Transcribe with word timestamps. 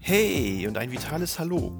Hey 0.00 0.66
und 0.68 0.78
ein 0.78 0.92
vitales 0.92 1.38
Hallo. 1.38 1.72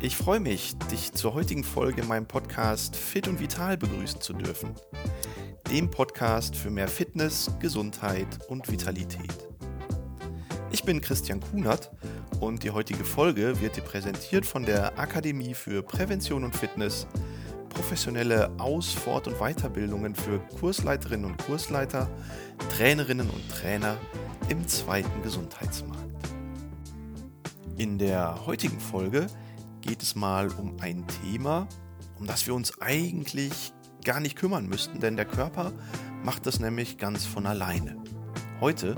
Ich 0.00 0.16
freue 0.16 0.38
mich, 0.38 0.76
dich 0.90 1.12
zur 1.12 1.34
heutigen 1.34 1.64
Folge 1.64 2.02
in 2.02 2.08
meinem 2.08 2.26
Podcast 2.26 2.94
Fit 2.94 3.26
und 3.26 3.40
Vital 3.40 3.76
begrüßen 3.76 4.20
zu 4.20 4.32
dürfen. 4.34 4.74
Dem 5.70 5.90
Podcast 5.90 6.54
für 6.54 6.70
mehr 6.70 6.88
Fitness, 6.88 7.50
Gesundheit 7.58 8.26
und 8.48 8.70
Vitalität. 8.70 9.48
Ich 10.70 10.84
bin 10.84 11.00
Christian 11.00 11.40
Kunert 11.40 11.90
und 12.40 12.62
die 12.62 12.70
heutige 12.70 13.04
Folge 13.04 13.60
wird 13.60 13.76
dir 13.76 13.82
präsentiert 13.82 14.46
von 14.46 14.64
der 14.64 14.98
Akademie 14.98 15.54
für 15.54 15.82
Prävention 15.82 16.44
und 16.44 16.54
Fitness, 16.54 17.06
professionelle 17.68 18.50
Aus-, 18.58 18.92
Fort- 18.92 19.28
und 19.28 19.38
Weiterbildungen 19.38 20.14
für 20.14 20.38
Kursleiterinnen 20.60 21.24
und 21.30 21.38
Kursleiter, 21.38 22.08
Trainerinnen 22.76 23.28
und 23.28 23.48
Trainer 23.50 23.96
im 24.48 24.66
zweiten 24.66 25.22
Gesundheitsmarkt. 25.22 25.98
In 27.76 27.98
der 27.98 28.46
heutigen 28.46 28.80
Folge 28.80 29.28
geht 29.80 30.02
es 30.02 30.14
mal 30.14 30.48
um 30.48 30.76
ein 30.80 31.04
Thema, 31.22 31.68
um 32.18 32.26
das 32.26 32.46
wir 32.46 32.54
uns 32.54 32.80
eigentlich 32.80 33.72
gar 34.04 34.20
nicht 34.20 34.36
kümmern 34.36 34.66
müssten, 34.66 35.00
denn 35.00 35.16
der 35.16 35.26
Körper 35.26 35.72
macht 36.24 36.46
das 36.46 36.60
nämlich 36.60 36.98
ganz 36.98 37.24
von 37.24 37.46
alleine. 37.46 37.96
Heute 38.60 38.96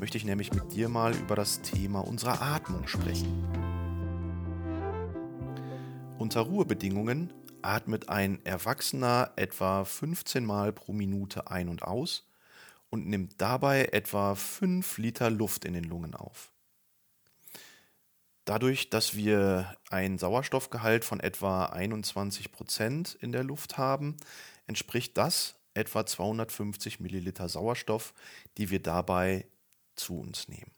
möchte 0.00 0.18
ich 0.18 0.24
nämlich 0.24 0.52
mit 0.52 0.72
dir 0.72 0.88
mal 0.88 1.14
über 1.14 1.36
das 1.36 1.62
Thema 1.62 2.00
unserer 2.00 2.42
Atmung 2.42 2.86
sprechen. 2.86 3.46
Unter 6.18 6.40
Ruhebedingungen 6.40 7.32
atmet 7.64 8.08
ein 8.08 8.44
Erwachsener 8.44 9.32
etwa 9.36 9.84
15 9.84 10.44
Mal 10.44 10.72
pro 10.72 10.92
Minute 10.92 11.50
ein 11.50 11.68
und 11.68 11.82
aus 11.82 12.28
und 12.90 13.06
nimmt 13.06 13.40
dabei 13.40 13.86
etwa 13.86 14.34
5 14.34 14.98
Liter 14.98 15.30
Luft 15.30 15.64
in 15.64 15.72
den 15.72 15.84
Lungen 15.84 16.14
auf. 16.14 16.52
Dadurch, 18.44 18.90
dass 18.90 19.14
wir 19.14 19.76
einen 19.90 20.18
Sauerstoffgehalt 20.18 21.04
von 21.04 21.20
etwa 21.20 21.66
21 21.66 22.50
Prozent 22.50 23.16
in 23.20 23.32
der 23.32 23.44
Luft 23.44 23.78
haben, 23.78 24.16
entspricht 24.66 25.16
das 25.16 25.54
etwa 25.74 26.04
250 26.04 27.00
Milliliter 27.00 27.48
Sauerstoff, 27.48 28.12
die 28.58 28.70
wir 28.70 28.82
dabei 28.82 29.46
zu 29.94 30.18
uns 30.18 30.48
nehmen. 30.48 30.70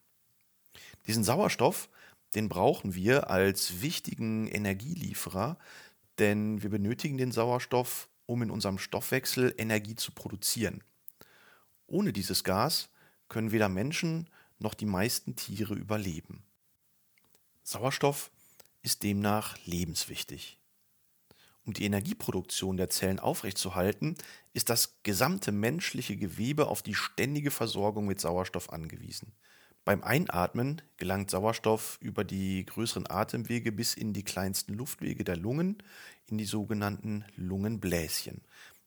Diesen 1.07 1.25
Sauerstoff, 1.25 1.89
den 2.35 2.49
brauchen 2.49 2.95
wir 2.95 3.31
als 3.31 3.81
wichtigen 3.81 4.47
Energielieferer, 4.47 5.59
denn 6.19 6.63
wir 6.63 6.71
benötigen 6.71 7.19
den 7.19 7.33
Sauerstoff, 7.33 8.09
um 8.27 8.43
in 8.43 8.51
unserem 8.51 8.79
Stoffwechsel 8.79 9.55
Energie 9.59 9.95
zu 9.95 10.13
produzieren. 10.13 10.83
Ohne 11.87 12.13
dieses 12.13 12.45
Gas 12.45 12.89
können 13.29 13.53
weder 13.53 13.69
Menschen 13.69 14.29
noch 14.59 14.75
die 14.75 14.87
meisten 14.87 15.37
Tiere 15.37 15.75
überleben. 15.75 16.43
Sauerstoff 17.63 18.31
ist 18.83 19.03
demnach 19.03 19.57
lebenswichtig. 19.65 20.59
Um 21.65 21.73
die 21.73 21.85
Energieproduktion 21.85 22.77
der 22.77 22.91
Zellen 22.91 23.19
aufrechtzuerhalten, 23.19 24.17
ist 24.53 24.69
das 24.69 25.03
gesamte 25.03 25.51
menschliche 25.51 26.17
Gewebe 26.17 26.67
auf 26.67 26.83
die 26.83 26.95
ständige 26.95 27.51
Versorgung 27.51 28.07
mit 28.07 28.21
Sauerstoff 28.21 28.71
angewiesen. 28.71 29.33
Beim 29.85 30.03
Einatmen 30.03 30.81
gelangt 30.97 31.31
Sauerstoff 31.31 31.99
über 32.01 32.25
die 32.25 32.65
größeren 32.65 33.11
Atemwege 33.11 33.71
bis 33.71 33.95
in 33.95 34.13
die 34.13 34.25
kleinsten 34.25 34.75
Luftwege 34.75 35.25
der 35.25 35.37
Lungen, 35.37 35.83
in 36.27 36.39
die 36.39 36.47
sogenannten 36.47 37.25
Lungenbläschen. 37.37 38.41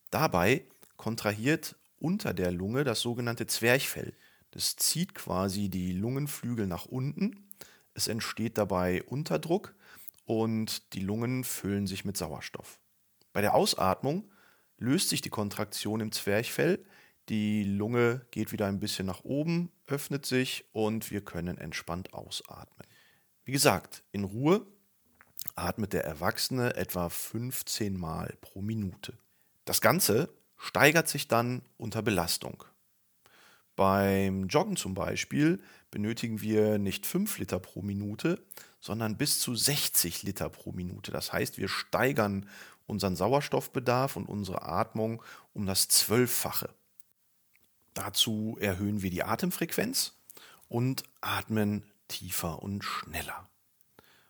Dabei 0.09 0.63
kontrahiert 0.95 1.75
unter 1.99 2.33
der 2.33 2.51
Lunge 2.51 2.83
das 2.83 3.01
sogenannte 3.01 3.45
Zwerchfell. 3.45 4.13
Das 4.51 4.75
zieht 4.75 5.13
quasi 5.13 5.69
die 5.69 5.93
Lungenflügel 5.93 6.65
nach 6.65 6.85
unten 6.85 7.47
es 7.97 8.07
entsteht 8.07 8.59
dabei 8.59 9.01
Unterdruck 9.01 9.73
und 10.25 10.93
die 10.93 10.99
Lungen 10.99 11.43
füllen 11.43 11.87
sich 11.87 12.05
mit 12.05 12.15
Sauerstoff. 12.15 12.79
Bei 13.33 13.41
der 13.41 13.55
Ausatmung 13.55 14.29
löst 14.77 15.09
sich 15.09 15.21
die 15.21 15.31
Kontraktion 15.31 15.99
im 15.99 16.11
Zwerchfell, 16.11 16.85
die 17.29 17.63
Lunge 17.63 18.25
geht 18.31 18.51
wieder 18.51 18.67
ein 18.67 18.79
bisschen 18.79 19.05
nach 19.05 19.23
oben, 19.23 19.71
öffnet 19.85 20.25
sich 20.25 20.65
und 20.71 21.11
wir 21.11 21.21
können 21.21 21.57
entspannt 21.57 22.13
ausatmen. 22.13 22.87
Wie 23.43 23.51
gesagt, 23.51 24.03
in 24.11 24.23
Ruhe 24.23 24.65
atmet 25.55 25.93
der 25.93 26.05
Erwachsene 26.05 26.75
etwa 26.75 27.09
15 27.09 27.97
Mal 27.97 28.35
pro 28.41 28.61
Minute. 28.61 29.17
Das 29.65 29.81
Ganze 29.81 30.29
steigert 30.57 31.07
sich 31.07 31.27
dann 31.27 31.61
unter 31.77 32.01
Belastung. 32.01 32.63
Beim 33.75 34.47
Joggen 34.47 34.75
zum 34.75 34.95
Beispiel 34.95 35.61
benötigen 35.91 36.41
wir 36.41 36.79
nicht 36.79 37.05
5 37.05 37.37
Liter 37.37 37.59
pro 37.59 37.81
Minute, 37.81 38.43
sondern 38.79 39.17
bis 39.17 39.39
zu 39.39 39.55
60 39.55 40.23
Liter 40.23 40.49
pro 40.49 40.71
Minute. 40.71 41.11
Das 41.11 41.31
heißt, 41.31 41.57
wir 41.57 41.67
steigern 41.67 42.49
unseren 42.87 43.15
Sauerstoffbedarf 43.15 44.15
und 44.15 44.27
unsere 44.27 44.63
Atmung 44.63 45.21
um 45.53 45.65
das 45.65 45.87
Zwölffache. 45.89 46.69
Dazu 47.97 48.57
erhöhen 48.59 49.01
wir 49.01 49.09
die 49.09 49.23
Atemfrequenz 49.23 50.13
und 50.69 51.03
atmen 51.19 51.83
tiefer 52.07 52.61
und 52.61 52.83
schneller. 52.83 53.49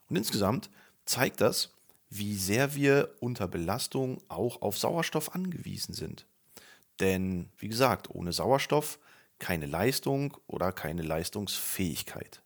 Und 0.08 0.16
insgesamt 0.16 0.70
zeigt 1.04 1.42
das, 1.42 1.72
wie 2.10 2.38
sehr 2.38 2.76
wir 2.76 3.14
unter 3.20 3.50
Belastung 3.50 4.24
auch 4.30 4.62
auf 4.62 4.78
Sauerstoff 4.78 5.36
angewiesen 5.36 5.94
sind. 5.94 6.26
Denn, 7.02 7.50
wie 7.58 7.68
gesagt, 7.68 8.10
ohne 8.10 8.32
Sauerstoff 8.32 9.00
keine 9.38 9.66
Leistung 9.66 10.38
oder 10.48 10.72
keine 10.72 11.02
Leistungsfähigkeit. 11.02 12.42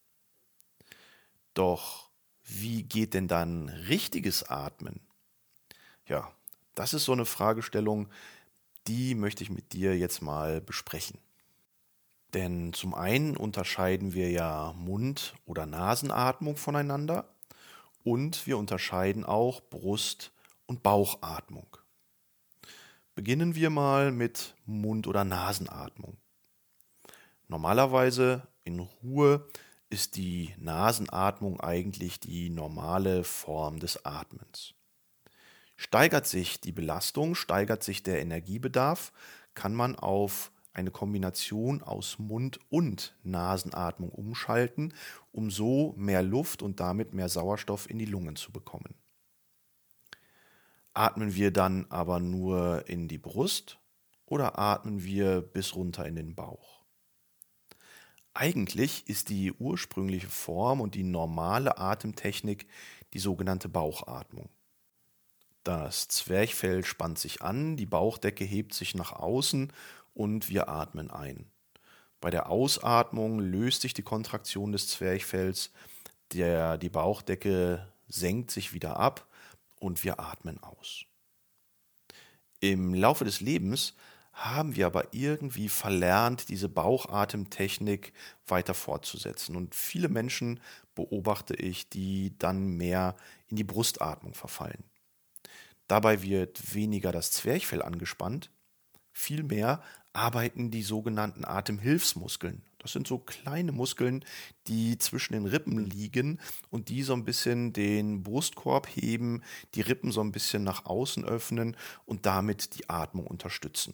Doch 1.54 2.10
wie 2.44 2.82
geht 2.82 3.14
denn 3.14 3.28
dann 3.28 3.70
richtiges 3.70 4.50
Atmen? 4.50 5.00
Ja, 6.08 6.34
das 6.74 6.96
ist 6.96 7.06
so 7.06 7.12
eine 7.12 7.26
Fragestellung, 7.26 8.10
die 8.88 9.16
möchte 9.16 9.44
ich 9.44 9.50
mit 9.50 9.74
dir 9.74 9.98
jetzt 9.98 10.22
mal 10.22 10.62
besprechen. 10.62 11.20
Denn 12.34 12.74
zum 12.74 12.94
einen 12.94 13.36
unterscheiden 13.36 14.14
wir 14.14 14.32
ja 14.32 14.74
Mund- 14.78 15.34
oder 15.46 15.66
Nasenatmung 15.66 16.56
voneinander 16.56 17.28
und 18.04 18.48
wir 18.48 18.58
unterscheiden 18.58 19.26
auch 19.26 19.62
Brust- 19.62 20.32
und 20.66 20.82
Bauchatmung. 20.82 21.68
Beginnen 23.16 23.56
wir 23.56 23.70
mal 23.70 24.12
mit 24.12 24.56
Mund- 24.66 25.08
oder 25.08 25.26
Nasenatmung. 25.26 26.18
Normalerweise 27.50 28.48
in 28.64 28.80
Ruhe 28.80 29.46
ist 29.90 30.16
die 30.16 30.56
Nasenatmung 30.58 31.60
eigentlich 31.60 32.22
die 32.22 32.50
normale 32.50 33.26
Form 33.26 33.80
des 33.80 34.06
Atmens. 34.06 34.74
Steigert 35.84 36.28
sich 36.28 36.62
die 36.62 36.72
Belastung, 36.72 37.34
steigert 37.34 37.82
sich 37.82 38.04
der 38.04 38.22
Energiebedarf, 38.22 39.12
kann 39.56 39.74
man 39.74 39.96
auf 39.96 40.52
eine 40.74 40.92
Kombination 40.92 41.82
aus 41.82 42.20
Mund- 42.20 42.60
und 42.70 43.18
Nasenatmung 43.24 44.12
umschalten, 44.12 44.94
um 45.32 45.50
so 45.50 45.96
mehr 45.98 46.22
Luft 46.22 46.62
und 46.62 46.80
damit 46.80 47.16
mehr 47.16 47.30
Sauerstoff 47.30 47.90
in 47.90 47.98
die 47.98 48.06
Lungen 48.06 48.36
zu 48.36 48.52
bekommen. 48.52 48.94
Atmen 50.94 51.34
wir 51.34 51.50
dann 51.50 51.88
aber 51.90 52.20
nur 52.20 52.88
in 52.88 53.08
die 53.08 53.18
Brust 53.18 53.80
oder 54.28 54.60
atmen 54.60 55.04
wir 55.04 55.42
bis 55.42 55.74
runter 55.74 56.06
in 56.06 56.16
den 56.16 56.36
Bauch? 56.36 56.84
Eigentlich 58.36 59.10
ist 59.10 59.30
die 59.30 59.52
ursprüngliche 59.52 60.30
Form 60.30 60.80
und 60.80 60.94
die 60.94 61.04
normale 61.04 61.80
Atemtechnik 61.80 62.68
die 63.16 63.20
sogenannte 63.20 63.68
Bauchatmung. 63.68 64.48
Das 65.64 66.08
Zwerchfell 66.08 66.84
spannt 66.84 67.20
sich 67.20 67.42
an, 67.42 67.78
die 67.78 67.86
Bauchdecke 67.86 68.44
hebt 68.44 68.74
sich 68.74 68.96
nach 68.96 69.12
außen 69.12 69.72
und 70.14 70.50
wir 70.50 70.70
atmen 70.70 71.12
ein. 71.12 71.46
Bei 72.20 72.30
der 72.30 72.50
Ausatmung 72.50 73.40
löst 73.40 73.82
sich 73.82 73.94
die 73.94 74.02
Kontraktion 74.02 74.72
des 74.72 74.88
Zwerchfells, 74.88 75.72
der, 76.34 76.78
die 76.78 76.90
Bauchdecke 76.90 77.88
senkt 78.08 78.52
sich 78.52 78.74
wieder 78.74 78.98
ab 78.98 79.28
und 79.80 80.04
wir 80.04 80.20
atmen 80.20 80.62
aus. 80.64 81.06
Im 82.60 82.94
Laufe 82.94 83.26
des 83.26 83.42
Lebens 83.42 83.96
haben 84.34 84.76
wir 84.76 84.86
aber 84.86 85.14
irgendwie 85.14 85.68
verlernt, 85.68 86.50
diese 86.50 86.70
Bauchatemtechnik 86.70 88.14
weiter 88.48 88.74
fortzusetzen. 88.74 89.56
Und 89.56 89.76
viele 89.76 90.10
Menschen 90.10 90.60
beobachte 90.96 91.56
ich, 91.56 91.90
die 91.90 92.38
dann 92.38 92.78
mehr 92.78 93.16
in 93.48 93.58
die 93.58 93.64
Brustatmung 93.64 94.34
verfallen. 94.34 94.84
Dabei 95.92 96.22
wird 96.22 96.74
weniger 96.74 97.12
das 97.12 97.32
Zwerchfell 97.32 97.82
angespannt, 97.82 98.50
vielmehr 99.12 99.84
arbeiten 100.14 100.72
die 100.72 100.84
sogenannten 100.84 101.44
Atemhilfsmuskeln. 101.44 102.62
Das 102.80 102.94
sind 102.94 103.10
so 103.10 103.18
kleine 103.20 103.74
Muskeln, 103.74 104.24
die 104.68 104.98
zwischen 105.00 105.34
den 105.34 105.46
Rippen 105.46 105.78
liegen 105.80 106.40
und 106.70 106.88
die 106.88 107.04
so 107.04 107.12
ein 107.12 107.26
bisschen 107.26 107.74
den 107.74 108.24
Brustkorb 108.24 108.88
heben, 108.88 109.44
die 109.76 109.82
Rippen 109.82 110.14
so 110.14 110.22
ein 110.22 110.32
bisschen 110.32 110.64
nach 110.64 110.86
außen 110.86 111.26
öffnen 111.26 111.76
und 112.06 112.26
damit 112.26 112.78
die 112.78 112.90
Atmung 112.90 113.28
unterstützen. 113.28 113.94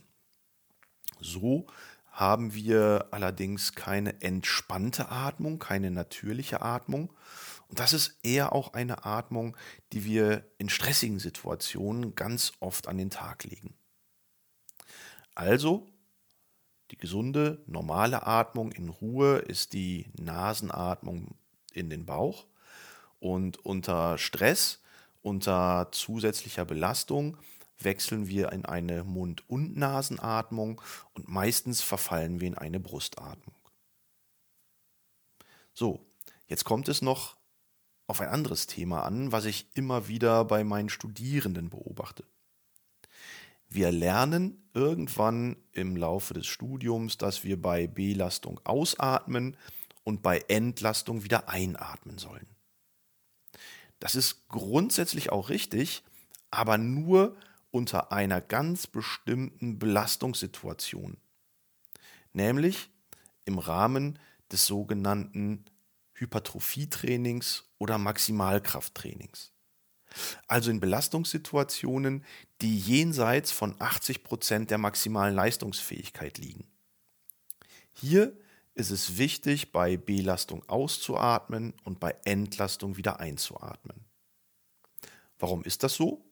So 1.19 1.65
haben 2.11 2.53
wir 2.53 3.07
allerdings 3.09 3.73
keine 3.73 4.21
entspannte 4.21 5.09
Atmung, 5.09 5.57
keine 5.57 5.89
natürliche 5.89 6.61
Atmung. 6.61 7.11
Und 7.69 7.79
das 7.79 7.93
ist 7.93 8.17
eher 8.23 8.53
auch 8.53 8.73
eine 8.73 9.05
Atmung, 9.05 9.57
die 9.91 10.05
wir 10.05 10.45
in 10.57 10.69
stressigen 10.69 11.19
Situationen 11.19 12.15
ganz 12.15 12.53
oft 12.59 12.87
an 12.87 12.97
den 12.97 13.09
Tag 13.09 13.43
legen. 13.43 13.75
Also, 15.35 15.87
die 16.91 16.97
gesunde, 16.97 17.61
normale 17.67 18.25
Atmung 18.25 18.71
in 18.71 18.89
Ruhe 18.89 19.39
ist 19.39 19.73
die 19.73 20.07
Nasenatmung 20.17 21.35
in 21.73 21.89
den 21.89 22.05
Bauch. 22.05 22.45
Und 23.19 23.57
unter 23.65 24.17
Stress, 24.17 24.81
unter 25.21 25.89
zusätzlicher 25.91 26.65
Belastung 26.65 27.37
wechseln 27.79 28.27
wir 28.27 28.51
in 28.51 28.65
eine 28.65 29.03
Mund- 29.03 29.43
und 29.49 29.77
Nasenatmung 29.77 30.81
und 31.13 31.27
meistens 31.27 31.81
verfallen 31.81 32.39
wir 32.39 32.47
in 32.47 32.57
eine 32.57 32.79
Brustatmung. 32.79 33.55
So, 35.73 36.03
jetzt 36.47 36.63
kommt 36.63 36.87
es 36.87 37.01
noch 37.01 37.36
auf 38.07 38.21
ein 38.21 38.29
anderes 38.29 38.67
Thema 38.67 39.03
an, 39.03 39.31
was 39.31 39.45
ich 39.45 39.67
immer 39.73 40.07
wieder 40.07 40.45
bei 40.45 40.63
meinen 40.63 40.89
Studierenden 40.89 41.69
beobachte. 41.69 42.23
Wir 43.69 43.91
lernen 43.91 44.69
irgendwann 44.73 45.57
im 45.73 45.97
Laufe 45.97 46.33
des 46.33 46.47
Studiums, 46.47 47.17
dass 47.17 47.43
wir 47.43 47.61
bei 47.61 47.85
Belastung 47.85 48.61
ausatmen 48.63 49.57
und 50.05 50.21
bei 50.21 50.39
Entlastung 50.47 51.25
wieder 51.25 51.49
einatmen 51.49 52.17
sollen. 52.17 52.47
Das 53.99 54.15
ist 54.15 54.47
grundsätzlich 54.47 55.31
auch 55.33 55.49
richtig, 55.49 56.03
aber 56.49 56.77
nur 56.77 57.35
unter 57.71 58.13
einer 58.13 58.39
ganz 58.39 58.87
bestimmten 58.87 59.79
Belastungssituation, 59.79 61.17
nämlich 62.31 62.89
im 63.43 63.59
Rahmen 63.59 64.17
des 64.49 64.65
sogenannten 64.65 65.65
Hypertrophietrainings 66.13 67.66
oder 67.79 67.97
Maximalkrafttrainings. 67.97 69.51
Also 70.47 70.71
in 70.71 70.79
Belastungssituationen, 70.79 72.23
die 72.61 72.77
jenseits 72.77 73.51
von 73.51 73.75
80 73.79 74.23
Prozent 74.23 74.71
der 74.71 74.77
maximalen 74.77 75.35
Leistungsfähigkeit 75.35 76.37
liegen. 76.37 76.65
Hier 77.93 78.37
ist 78.73 78.91
es 78.91 79.17
wichtig, 79.17 79.71
bei 79.71 79.97
Belastung 79.97 80.67
auszuatmen 80.69 81.73
und 81.83 81.99
bei 81.99 82.15
Entlastung 82.25 82.95
wieder 82.95 83.19
einzuatmen. 83.19 84.05
Warum 85.39 85.63
ist 85.63 85.83
das 85.83 85.95
so? 85.95 86.23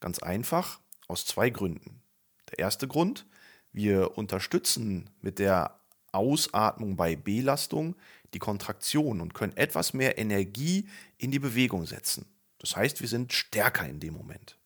Ganz 0.00 0.18
einfach, 0.20 0.80
aus 1.06 1.26
zwei 1.26 1.50
Gründen. 1.50 2.02
Der 2.50 2.58
erste 2.60 2.88
Grund, 2.88 3.26
wir 3.72 4.16
unterstützen 4.16 5.10
mit 5.20 5.38
der 5.38 5.79
Ausatmung 6.12 6.96
bei 6.96 7.16
Belastung 7.16 7.96
die 8.34 8.38
Kontraktion 8.38 9.20
und 9.20 9.34
können 9.34 9.56
etwas 9.56 9.92
mehr 9.92 10.18
Energie 10.18 10.88
in 11.18 11.30
die 11.30 11.38
Bewegung 11.38 11.86
setzen. 11.86 12.26
Das 12.58 12.76
heißt, 12.76 13.00
wir 13.00 13.08
sind 13.08 13.32
stärker 13.32 13.88
in 13.88 14.00
dem 14.00 14.14
Moment. 14.14 14.56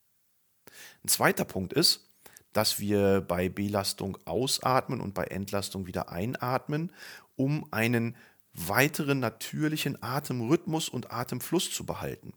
Ein 1.05 1.08
zweiter 1.08 1.44
Punkt 1.44 1.73
ist, 1.73 2.11
dass 2.52 2.79
wir 2.79 3.20
bei 3.20 3.49
Belastung 3.49 4.19
ausatmen 4.25 5.00
und 5.00 5.14
bei 5.14 5.25
Entlastung 5.25 5.87
wieder 5.87 6.11
einatmen, 6.11 6.93
um 7.37 7.67
einen 7.73 8.17
weiteren 8.52 9.19
natürlichen 9.19 10.00
Atemrhythmus 10.02 10.88
und 10.88 11.11
Atemfluss 11.11 11.70
zu 11.73 11.85
behalten. 11.85 12.32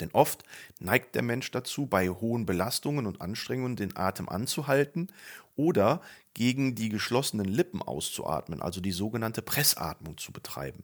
Denn 0.00 0.10
oft 0.12 0.42
neigt 0.80 1.14
der 1.14 1.22
Mensch 1.22 1.50
dazu, 1.50 1.86
bei 1.86 2.08
hohen 2.08 2.46
Belastungen 2.46 3.06
und 3.06 3.20
Anstrengungen 3.20 3.76
den 3.76 3.96
Atem 3.96 4.28
anzuhalten 4.28 5.08
oder 5.56 6.00
gegen 6.34 6.74
die 6.74 6.88
geschlossenen 6.88 7.46
Lippen 7.46 7.80
auszuatmen, 7.80 8.60
also 8.60 8.80
die 8.80 8.92
sogenannte 8.92 9.42
Pressatmung 9.42 10.18
zu 10.18 10.32
betreiben. 10.32 10.82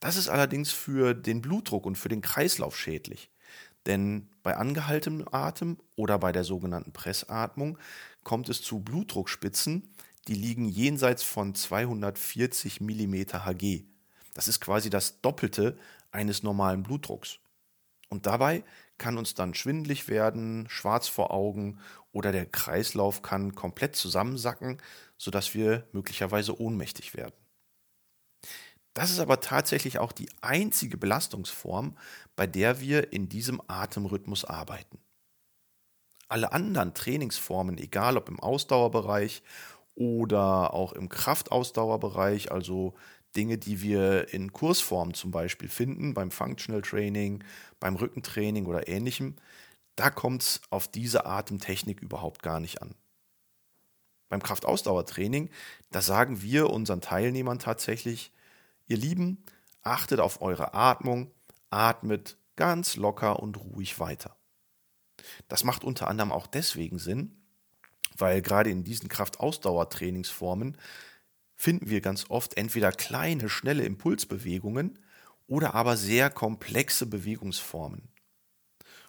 Das 0.00 0.16
ist 0.16 0.28
allerdings 0.28 0.70
für 0.70 1.14
den 1.14 1.40
Blutdruck 1.40 1.86
und 1.86 1.96
für 1.96 2.08
den 2.08 2.20
Kreislauf 2.20 2.78
schädlich. 2.78 3.30
Denn 3.86 4.28
bei 4.42 4.56
angehaltenem 4.56 5.26
Atem 5.32 5.78
oder 5.96 6.18
bei 6.18 6.30
der 6.30 6.44
sogenannten 6.44 6.92
Pressatmung 6.92 7.78
kommt 8.22 8.48
es 8.48 8.62
zu 8.62 8.80
Blutdruckspitzen, 8.80 9.88
die 10.28 10.34
liegen 10.34 10.68
jenseits 10.68 11.24
von 11.24 11.54
240 11.54 12.80
mm 12.80 13.14
Hg. 13.14 13.84
Das 14.34 14.46
ist 14.46 14.60
quasi 14.60 14.88
das 14.88 15.20
Doppelte 15.20 15.76
eines 16.12 16.44
normalen 16.44 16.84
Blutdrucks. 16.84 17.38
Und 18.12 18.26
dabei 18.26 18.62
kann 18.98 19.16
uns 19.16 19.32
dann 19.32 19.54
schwindlig 19.54 20.06
werden, 20.06 20.68
schwarz 20.68 21.08
vor 21.08 21.30
Augen 21.30 21.78
oder 22.12 22.30
der 22.30 22.44
Kreislauf 22.44 23.22
kann 23.22 23.54
komplett 23.54 23.96
zusammensacken, 23.96 24.82
sodass 25.16 25.54
wir 25.54 25.88
möglicherweise 25.92 26.60
ohnmächtig 26.60 27.14
werden. 27.14 27.32
Das 28.92 29.10
ist 29.10 29.18
aber 29.18 29.40
tatsächlich 29.40 29.98
auch 29.98 30.12
die 30.12 30.28
einzige 30.42 30.98
Belastungsform, 30.98 31.96
bei 32.36 32.46
der 32.46 32.80
wir 32.80 33.14
in 33.14 33.30
diesem 33.30 33.62
Atemrhythmus 33.66 34.44
arbeiten. 34.44 34.98
Alle 36.28 36.52
anderen 36.52 36.92
Trainingsformen, 36.92 37.78
egal 37.78 38.18
ob 38.18 38.28
im 38.28 38.40
Ausdauerbereich 38.40 39.42
oder 39.94 40.74
auch 40.74 40.92
im 40.92 41.08
Kraftausdauerbereich, 41.08 42.52
also 42.52 42.92
Dinge, 43.36 43.58
die 43.58 43.82
wir 43.82 44.32
in 44.32 44.52
Kursform 44.52 45.14
zum 45.14 45.30
Beispiel 45.30 45.68
finden, 45.68 46.14
beim 46.14 46.30
Functional 46.30 46.82
Training, 46.82 47.44
beim 47.80 47.96
Rückentraining 47.96 48.66
oder 48.66 48.88
ähnlichem, 48.88 49.36
da 49.96 50.10
kommt 50.10 50.42
es 50.42 50.60
auf 50.70 50.88
diese 50.88 51.26
Atemtechnik 51.26 52.00
überhaupt 52.00 52.42
gar 52.42 52.60
nicht 52.60 52.82
an. 52.82 52.94
Beim 54.28 54.42
Kraftausdauertraining, 54.42 55.50
da 55.90 56.00
sagen 56.00 56.40
wir 56.40 56.70
unseren 56.70 57.02
Teilnehmern 57.02 57.58
tatsächlich, 57.58 58.32
ihr 58.86 58.96
Lieben, 58.96 59.44
achtet 59.82 60.20
auf 60.20 60.40
eure 60.40 60.74
Atmung, 60.74 61.30
atmet 61.70 62.36
ganz 62.56 62.96
locker 62.96 63.40
und 63.40 63.58
ruhig 63.58 63.98
weiter. 64.00 64.36
Das 65.48 65.64
macht 65.64 65.84
unter 65.84 66.08
anderem 66.08 66.32
auch 66.32 66.46
deswegen 66.46 66.98
Sinn, 66.98 67.42
weil 68.16 68.42
gerade 68.42 68.70
in 68.70 68.84
diesen 68.84 69.08
Kraftausdauertrainingsformen 69.08 70.78
finden 71.62 71.88
wir 71.88 72.00
ganz 72.00 72.28
oft 72.28 72.56
entweder 72.56 72.90
kleine, 72.90 73.48
schnelle 73.48 73.84
Impulsbewegungen 73.84 74.98
oder 75.46 75.76
aber 75.76 75.96
sehr 75.96 76.28
komplexe 76.28 77.06
Bewegungsformen. 77.06 78.08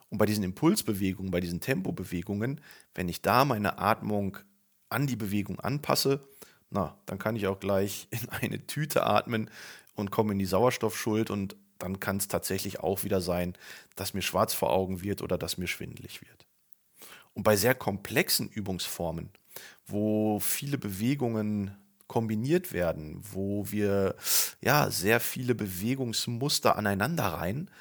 Und 0.09 0.19
bei 0.19 0.27
diesen 0.27 0.44
Impulsbewegungen, 0.44 1.31
bei 1.31 1.39
diesen 1.39 1.61
Tempobewegungen, 1.61 2.61
wenn 2.94 3.09
ich 3.09 3.23
da 3.23 3.44
meine 3.44 3.79
Atmung 3.79 4.38
an 4.89 5.07
die 5.07 5.15
Bewegung 5.15 5.59
anpasse, 5.59 6.27
na, 6.69 6.95
dann 7.07 7.17
kann 7.17 7.35
ich 7.35 7.47
auch 7.47 7.59
gleich 7.59 8.07
in 8.11 8.29
eine 8.29 8.67
Tüte 8.67 9.03
atmen 9.03 9.49
und 9.95 10.11
komme 10.11 10.33
in 10.33 10.39
die 10.39 10.45
Sauerstoffschuld 10.45 11.31
und 11.31 11.56
dann 11.80 11.99
kann 11.99 12.18
es 12.18 12.28
tatsächlich 12.28 12.81
auch 12.81 13.04
wieder 13.04 13.19
sein, 13.19 13.56
dass 13.95 14.13
mir 14.13 14.21
schwarz 14.21 14.54
vor 14.54 14.71
Augen 14.71 15.01
wird 15.01 15.23
oder 15.23 15.39
dass 15.39 15.57
mir 15.57 15.68
schwindelig 15.68 16.21
wird. 16.21 16.45
Und 17.33 17.42
bei 17.42 17.56
sehr 17.56 17.73
komplexen 17.73 18.47
Übungsformen, 18.47 19.31
wo 19.87 20.39
viele 20.39 20.78
Bewegungen 20.78 21.75
kombiniert 22.13 22.73
werden, 22.73 23.19
wo 23.23 23.71
wir 23.71 24.15
ja 24.61 24.91
sehr 24.91 25.19
viele 25.19 25.55
Bewegungsmuster 25.55 26.75
aneinander 26.75 27.23
rein, 27.23 27.71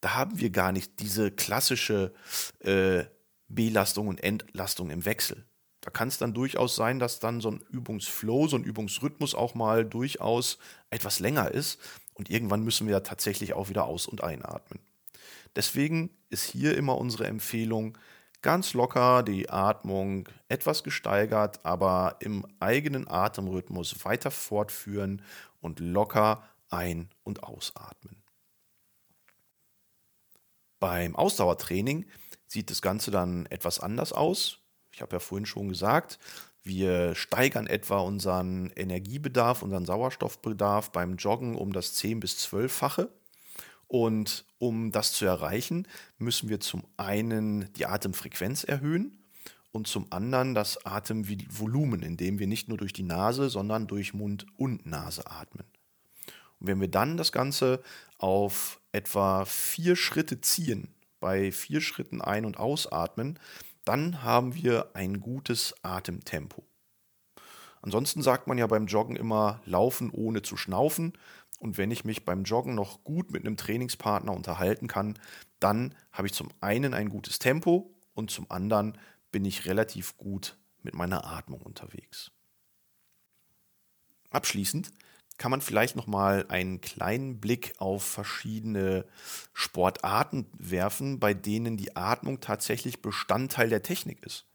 da 0.00 0.14
haben 0.14 0.38
wir 0.38 0.48
gar 0.48 0.72
nicht 0.72 1.00
diese 1.00 1.30
klassische 1.30 2.14
äh, 2.60 3.04
Belastung 3.48 4.08
und 4.08 4.24
Entlastung 4.24 4.88
im 4.88 5.04
Wechsel. 5.04 5.44
Da 5.82 5.90
kann 5.90 6.08
es 6.08 6.16
dann 6.16 6.32
durchaus 6.32 6.76
sein, 6.76 6.98
dass 6.98 7.20
dann 7.20 7.42
so 7.42 7.50
ein 7.50 7.62
Übungsflow, 7.68 8.48
so 8.48 8.56
ein 8.56 8.64
Übungsrhythmus 8.64 9.34
auch 9.34 9.54
mal 9.54 9.84
durchaus 9.84 10.56
etwas 10.88 11.20
länger 11.20 11.50
ist 11.50 11.78
und 12.14 12.30
irgendwann 12.30 12.64
müssen 12.64 12.88
wir 12.88 13.02
tatsächlich 13.02 13.52
auch 13.52 13.68
wieder 13.68 13.84
aus- 13.84 14.06
und 14.06 14.24
einatmen. 14.24 14.80
Deswegen 15.56 16.08
ist 16.30 16.44
hier 16.44 16.74
immer 16.74 16.96
unsere 16.96 17.26
Empfehlung, 17.26 17.98
ganz 18.44 18.74
locker 18.74 19.22
die 19.22 19.48
Atmung 19.48 20.28
etwas 20.48 20.84
gesteigert, 20.84 21.64
aber 21.64 22.16
im 22.20 22.46
eigenen 22.60 23.08
Atemrhythmus 23.08 24.04
weiter 24.04 24.30
fortführen 24.30 25.22
und 25.60 25.80
locker 25.80 26.44
ein- 26.68 27.08
und 27.24 27.42
ausatmen. 27.42 28.22
Beim 30.78 31.16
Ausdauertraining 31.16 32.04
sieht 32.46 32.68
das 32.68 32.82
Ganze 32.82 33.10
dann 33.10 33.46
etwas 33.46 33.80
anders 33.80 34.12
aus. 34.12 34.58
Ich 34.92 35.00
habe 35.00 35.16
ja 35.16 35.20
vorhin 35.20 35.46
schon 35.46 35.70
gesagt, 35.70 36.18
wir 36.62 37.14
steigern 37.14 37.66
etwa 37.66 38.00
unseren 38.00 38.70
Energiebedarf, 38.76 39.62
unseren 39.62 39.86
Sauerstoffbedarf 39.86 40.92
beim 40.92 41.16
Joggen 41.16 41.56
um 41.56 41.72
das 41.72 41.94
10 41.94 42.20
bis 42.20 42.46
12-fache. 42.46 43.08
Und 43.86 44.44
um 44.58 44.90
das 44.92 45.12
zu 45.12 45.24
erreichen, 45.24 45.86
müssen 46.18 46.48
wir 46.48 46.60
zum 46.60 46.84
einen 46.96 47.72
die 47.74 47.86
Atemfrequenz 47.86 48.64
erhöhen 48.64 49.18
und 49.72 49.86
zum 49.86 50.06
anderen 50.10 50.54
das 50.54 50.84
Atemvolumen, 50.86 52.02
indem 52.02 52.38
wir 52.38 52.46
nicht 52.46 52.68
nur 52.68 52.78
durch 52.78 52.92
die 52.92 53.02
Nase, 53.02 53.50
sondern 53.50 53.86
durch 53.86 54.14
Mund 54.14 54.46
und 54.56 54.86
Nase 54.86 55.30
atmen. 55.30 55.66
Und 56.60 56.68
wenn 56.68 56.80
wir 56.80 56.88
dann 56.88 57.16
das 57.16 57.32
Ganze 57.32 57.82
auf 58.18 58.80
etwa 58.92 59.44
vier 59.44 59.96
Schritte 59.96 60.40
ziehen, 60.40 60.94
bei 61.20 61.52
vier 61.52 61.80
Schritten 61.80 62.20
ein- 62.20 62.44
und 62.44 62.58
ausatmen, 62.58 63.38
dann 63.84 64.22
haben 64.22 64.54
wir 64.54 64.90
ein 64.94 65.20
gutes 65.20 65.74
Atemtempo. 65.82 66.64
Ansonsten 67.82 68.22
sagt 68.22 68.46
man 68.46 68.56
ja 68.56 68.66
beim 68.66 68.86
Joggen 68.86 69.16
immer 69.16 69.60
laufen 69.66 70.10
ohne 70.10 70.40
zu 70.40 70.56
schnaufen. 70.56 71.12
Und 71.58 71.78
wenn 71.78 71.90
ich 71.90 72.04
mich 72.04 72.24
beim 72.24 72.44
Joggen 72.44 72.74
noch 72.74 73.04
gut 73.04 73.30
mit 73.30 73.44
einem 73.44 73.56
Trainingspartner 73.56 74.32
unterhalten 74.32 74.86
kann, 74.86 75.18
dann 75.60 75.94
habe 76.12 76.26
ich 76.26 76.34
zum 76.34 76.50
einen 76.60 76.94
ein 76.94 77.08
gutes 77.08 77.38
Tempo 77.38 77.94
und 78.12 78.30
zum 78.30 78.50
anderen 78.50 78.98
bin 79.32 79.44
ich 79.44 79.66
relativ 79.66 80.16
gut 80.16 80.56
mit 80.82 80.94
meiner 80.94 81.26
Atmung 81.26 81.60
unterwegs. 81.62 82.30
Abschließend 84.30 84.92
kann 85.38 85.50
man 85.50 85.60
vielleicht 85.60 85.96
noch 85.96 86.06
mal 86.06 86.46
einen 86.48 86.80
kleinen 86.80 87.40
Blick 87.40 87.74
auf 87.78 88.04
verschiedene 88.04 89.04
Sportarten 89.52 90.46
werfen, 90.58 91.18
bei 91.18 91.34
denen 91.34 91.76
die 91.76 91.96
Atmung 91.96 92.40
tatsächlich 92.40 93.02
Bestandteil 93.02 93.68
der 93.68 93.82
Technik 93.82 94.22
ist. 94.24 94.46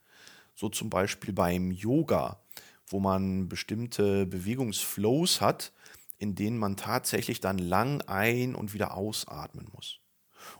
So 0.55 0.69
zum 0.69 0.89
Beispiel 0.89 1.33
beim 1.33 1.71
Yoga, 1.71 2.41
wo 2.87 2.99
man 2.99 3.49
bestimmte 3.49 4.25
Bewegungsflows 4.25 5.41
hat, 5.41 5.73
in 6.19 6.35
denen 6.35 6.57
man 6.57 6.77
tatsächlich 6.77 7.39
dann 7.39 7.57
lang 7.57 8.01
ein- 8.01 8.55
und 8.55 8.73
wieder 8.73 8.95
ausatmen 8.95 9.67
muss. 9.73 9.99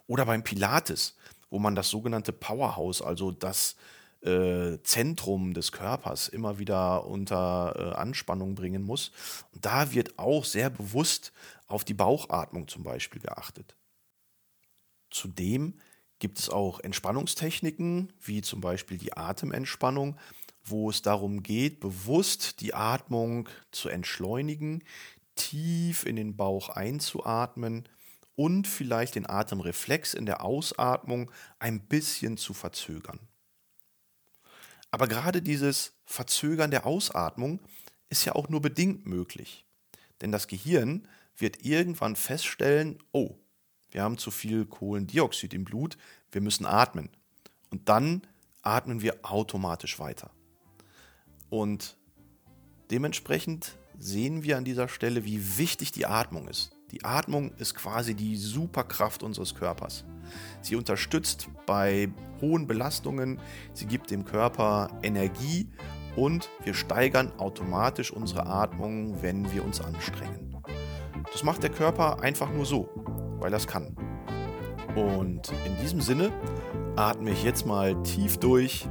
Oder 0.08 0.26
beim 0.26 0.44
Pilates, 0.44 1.16
wo 1.50 1.60
man 1.60 1.76
das 1.76 1.90
sogenannte 1.90 2.34
Powerhouse, 2.34 3.02
also 3.02 3.32
das 3.32 3.76
äh, 4.22 4.78
Zentrum 4.84 5.54
des 5.54 5.72
Körpers 5.72 6.28
immer 6.28 6.60
wieder 6.60 7.06
unter 7.06 7.76
äh, 7.78 7.96
Anspannung 7.96 8.56
bringen 8.56 8.84
muss. 8.84 9.12
Und 9.54 9.66
da 9.66 9.92
wird 9.92 10.18
auch 10.18 10.46
sehr 10.46 10.70
bewusst 10.70 11.32
auf 11.68 11.84
die 11.84 11.94
Bauchatmung 11.94 12.68
zum 12.68 12.84
Beispiel 12.84 13.22
geachtet. 13.22 13.76
Zudem 15.10 15.76
gibt 16.20 16.40
es 16.40 16.50
auch 16.50 16.80
Entspannungstechniken, 16.82 18.12
wie 18.22 18.42
zum 18.42 18.62
Beispiel 18.62 18.98
die 18.98 19.16
Atementspannung, 19.16 20.18
wo 20.66 20.90
es 20.90 21.02
darum 21.02 21.42
geht, 21.42 21.80
bewusst 21.80 22.62
die 22.62 22.74
Atmung 22.74 23.48
zu 23.72 23.90
entschleunigen, 23.90 24.84
tief 25.40 26.06
in 26.06 26.16
den 26.16 26.36
Bauch 26.36 26.70
einzuatmen 26.70 27.88
und 28.36 28.68
vielleicht 28.68 29.16
den 29.16 29.28
Atemreflex 29.28 30.14
in 30.14 30.26
der 30.26 30.44
Ausatmung 30.44 31.32
ein 31.58 31.80
bisschen 31.80 32.38
zu 32.38 32.54
verzögern. 32.54 33.20
Aber 34.92 35.08
gerade 35.08 35.42
dieses 35.42 35.94
Verzögern 36.06 36.72
der 36.72 36.86
Ausatmung 36.86 37.60
ist 38.10 38.26
ja 38.26 38.36
auch 38.36 38.50
nur 38.50 38.62
bedingt 38.62 39.06
möglich. 39.06 39.66
Denn 40.22 40.32
das 40.32 40.48
Gehirn 40.48 41.08
wird 41.38 41.64
irgendwann 41.66 42.16
feststellen, 42.16 43.00
oh, 43.12 43.36
wir 43.92 44.04
haben 44.04 44.18
zu 44.18 44.32
viel 44.32 44.66
Kohlendioxid 44.66 45.54
im 45.54 45.64
Blut, 45.64 45.98
wir 46.32 46.42
müssen 46.42 46.66
atmen. 46.66 47.10
Und 47.70 47.88
dann 47.90 48.22
atmen 48.62 49.02
wir 49.02 49.20
automatisch 49.24 50.00
weiter. 50.00 50.32
Und 51.50 51.98
dementsprechend 52.92 53.76
sehen 54.00 54.44
wir 54.44 54.58
an 54.58 54.64
dieser 54.64 54.88
Stelle, 54.88 55.26
wie 55.26 55.58
wichtig 55.58 55.92
die 55.92 56.06
Atmung 56.06 56.48
ist. 56.48 56.72
Die 56.92 57.06
Atmung 57.06 57.52
ist 57.60 57.76
quasi 57.76 58.16
die 58.16 58.36
Superkraft 58.36 59.22
unseres 59.22 59.54
Körpers. 59.54 60.06
Sie 60.62 60.76
unterstützt 60.76 61.50
bei 61.66 62.10
hohen 62.42 62.66
Belastungen, 62.66 63.40
sie 63.74 63.86
gibt 63.86 64.10
dem 64.10 64.26
Körper 64.26 64.90
Energie 65.04 65.68
und 66.16 66.50
wir 66.64 66.74
steigern 66.74 67.32
automatisch 67.38 68.12
unsere 68.12 68.48
Atmung, 68.48 69.22
wenn 69.22 69.52
wir 69.52 69.64
uns 69.64 69.82
anstrengen. 69.82 70.58
Das 71.32 71.44
macht 71.44 71.62
der 71.62 71.70
Körper 71.70 72.22
einfach 72.22 72.52
nur 72.52 72.66
so, 72.66 72.90
weil 73.40 73.54
er 73.54 73.58
es 73.58 73.68
kann. 73.68 73.96
Und 74.96 75.52
in 75.66 75.78
diesem 75.82 76.02
Sinne 76.02 76.32
atme 76.96 77.32
ich 77.32 77.44
jetzt 77.44 77.66
mal 77.66 78.02
tief 78.04 78.38
durch 78.38 78.88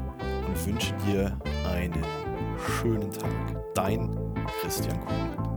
und 0.47 0.67
wünsche 0.67 0.95
dir 1.07 1.39
einen 1.67 2.05
schönen 2.81 3.11
Tag. 3.11 3.75
Dein 3.75 4.28
Christian 4.61 4.99
Kuhn. 5.07 5.48